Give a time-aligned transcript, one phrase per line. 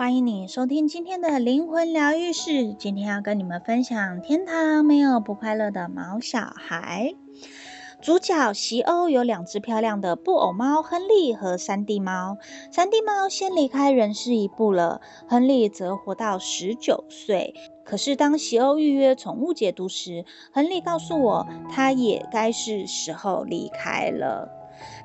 [0.00, 2.72] 欢迎你收听今天的灵魂疗愈室。
[2.72, 7.12] 今天要跟你们分享：天堂没有不快乐的毛小孩。
[8.00, 12.38] 主角席欧有两只漂亮的布偶猫亨利和山地猫。
[12.72, 17.54] 山地猫先离开人世一步了，亨利则活到十九岁。
[17.84, 24.48] 可是当席欧预约宠物解读时，亨利告诉我，他也该是时候离开了。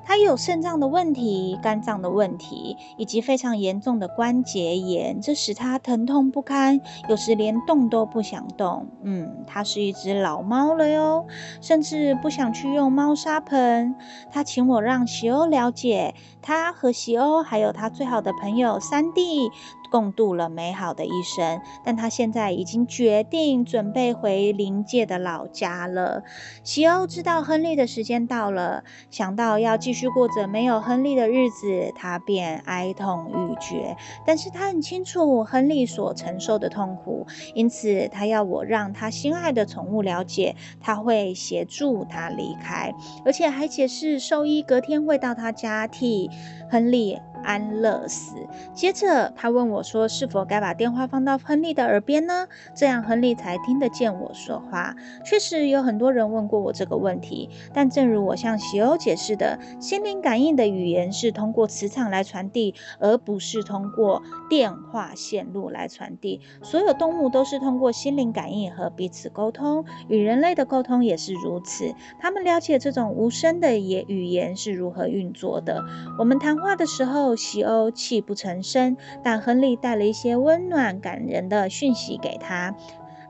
[0.04, 8.86] 他有肾脏的问题、肝脏的问题，以及非常严重的关节炎，这使他疼痛不堪，有时连动都不想动。
[9.02, 11.26] 嗯，他是一只老猫了哟，
[11.60, 13.94] 甚至不想去用猫砂盆。
[14.30, 19.50] 他请我让席欧了解，他和席欧还有他最好的朋友三弟。
[19.90, 26.22] 共度了美好的一生，但他现在已经决定准备回灵界的老家了。
[26.62, 33.96] 席欧知道亨利的时间到了，想到要继续过着没有亨利的日子，他便哀痛欲绝。
[34.26, 42.92] 但是他很清楚亨利所承受的痛苦，因此他要我让他心爱的宠物了解，他会协助他离开，
[43.24, 46.30] 而且还解释兽医隔天会到他家替
[46.70, 48.34] 亨利安乐死。
[48.74, 52.48] 接着，他问我说：“是否该把电话放到亨利的耳边呢？
[52.74, 64.20] 这样亨利才听得见我说话。”确实有很多人问过我这个问题，但正如我向席欧解释的，心灵感应的语言是通过磁场来传递，而不是通过
[64.50, 66.40] 电话线路来传递。
[66.62, 71.94] 所有动物都是通过心灵感应和彼此沟通，与人类的沟通也是如此。
[72.18, 75.84] 他们了解这种无声的言语言是如何运作的。
[76.18, 77.35] 我们谈话的时候。
[77.36, 82.74] 西欧泣不成声，但亨利带了一些温暖感人的讯息给他。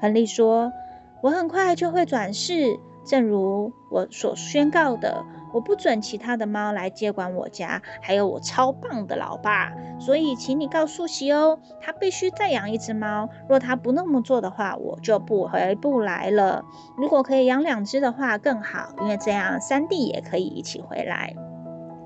[0.01, 0.73] 亨利说
[1.23, 9.73] ：“我很快就会转世，正如我所宣告的，我不准其他的猫来接管我家，还有我超棒的老爸。
[9.99, 13.29] 所以，请你告诉西欧，他必须再养一只猫。
[13.49, 16.65] 若他不那么做的话，我就不回不来了。
[16.97, 21.35] 如果可以养两只的话更好，因为这样三弟也可以一起回来。”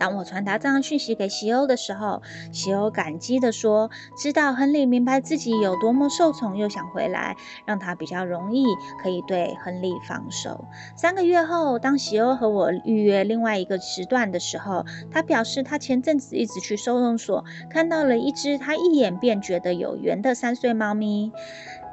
[0.00, 2.22] 当我传达这样讯息给席欧的时候，
[2.52, 8.64] 席欧感激地说：“知道亨利明白自己有多么受宠，又想回来，让他比较容易
[9.02, 10.64] 可以对亨利放手。”
[10.96, 21.30] 三个月后，当席欧和我预约另外一个时段的时候，他表示他前阵子一直去收容所，看到了一只他一眼便觉得有缘的三岁猫咪。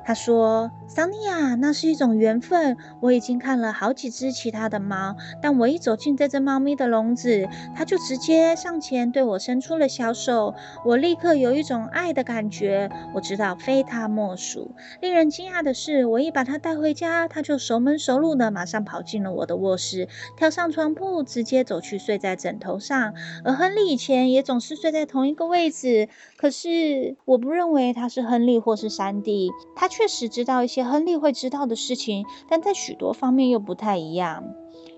[0.08, 2.78] 他说：“桑尼亚，那是一种缘分。
[3.02, 10.56] 我已经看了好几只其他的猫，但我一走进这只猫咪的笼子，它就直接上前对我伸出了小手。
[10.86, 14.72] 我立刻有一种爱的感觉，我知道非它莫属。
[15.02, 20.08] 令人惊讶的是，我一把它带回家，它就熟门熟路的马上跑进了我的卧室，
[20.38, 23.14] 跳上床铺，直接走去睡在枕头上。
[23.44, 26.08] 而亨利以前也总是睡在同一个位置，
[26.38, 29.90] 可是我不认为他是亨利或是山地，他。
[29.98, 34.44] 确实知道一些亨利会知道的事情，但在许多方面又不太一样。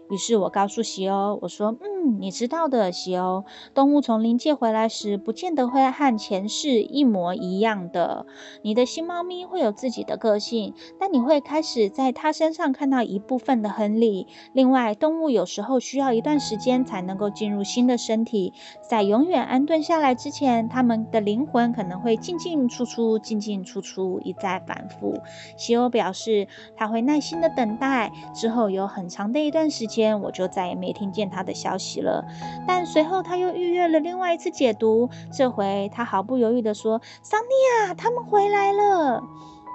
[0.09, 8.25] 于是我告诉西欧，我说：“嗯，你知道的，西欧，动物从灵界回来时，不见得会和前世一模一样的。
[8.63, 14.25] 你的新猫咪会有自己的个性，但你会开始在它身上看到一部分的亨利。
[14.51, 25.21] 另外，动物有时候需要一段时间才能够进入新的身体，在永远安顿下来之前，它们的灵魂可能会进进出出，进进出出，一再反复。”
[25.55, 29.98] 西欧表示他会耐心的等待，之后有很长的一段时间。
[30.21, 32.25] 我就再也没听见他的消息了。
[32.67, 39.23] 但随后他又预约了另外一次解读，这回他毫不犹豫地说：“桑尼亚，他们回来了。”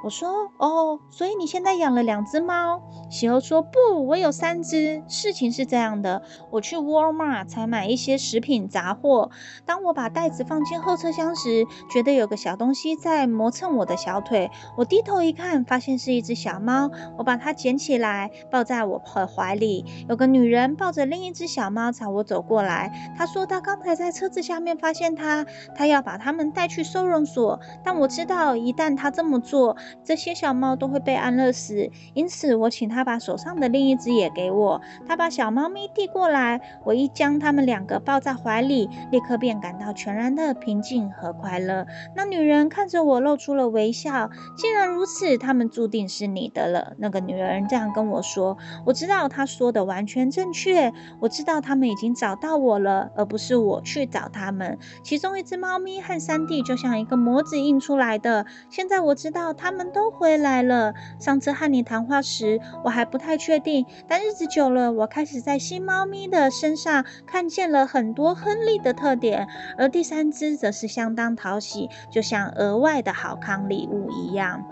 [0.04, 2.82] 我说哦，所以你现在养了两只猫？
[3.09, 5.03] 喜欧说不，我有三只。
[5.09, 9.31] 事情是这样的，我去沃尔玛采买一些食品杂货。
[9.64, 14.50] 当我把袋子放进后车厢时，觉得有个小东西在磨蹭我的小腿。
[14.76, 16.91] 我低头一看，发现是一只小猫。
[17.16, 19.87] 我把它捡起来，抱在我怀里。
[20.06, 23.14] 有个女人抱着另一只小猫朝我走过来。
[23.16, 27.59] 她说她刚才在车子下面发现它，她要把它们带去收容所。
[27.82, 34.81] 但我知道，一旦她这么做，这些小猫都会被安乐死，因此我请他把手上的另一只也给我。
[35.06, 41.87] 他把小猫咪递过来，我一将他们两个抱在怀里，立刻便感到全然的平静和快乐。
[42.17, 44.31] 那女人看着我，露出了微笑。
[44.56, 46.94] 既然如此，他们注定是你的了。
[46.99, 48.56] 那个女人这样跟我说。
[48.85, 50.93] 我知道她说的完全正确。
[51.20, 54.79] 我知道他们已经找到我了，而不是我去找他们。
[55.02, 58.47] 其中一只猫咪和山地就像一个模子印出来的。
[58.69, 59.83] 现在我知道他们。
[59.92, 60.94] 都回来了。
[61.19, 69.46] 上次和你谈话时，我还不太确定，但日子久了，我开始在新猫咪的身上看见了很多亨利的特点，
[69.78, 74.64] 而第三只则是相当讨喜，就像额外的好康礼物一样。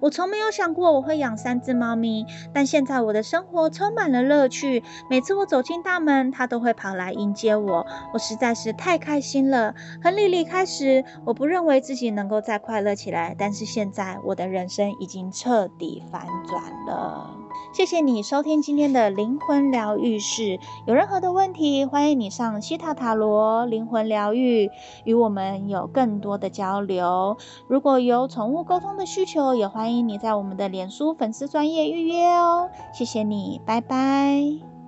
[0.00, 4.82] 我从没有想过我会养三只猫咪，但现在我的生活充满了乐趣。
[5.08, 9.74] 每次我走进大门，它都会跑来迎接我，我实在是太开心了。
[10.02, 17.36] 亨利离开时，我不认为自己能够再快乐起来，但是现在我的人生已经彻底反转了。
[17.72, 20.58] 谢谢你收听今天的灵魂疗愈室。
[20.86, 24.70] 有任何的问题，欢迎你上西塔塔罗灵魂疗愈，
[25.04, 27.36] 与我们有更多的交流。
[27.68, 32.70] 如果有宠物沟通的需求，也欢迎你在我们的脸书粉丝专页预约哦。
[32.92, 34.79] 谢谢你，拜拜。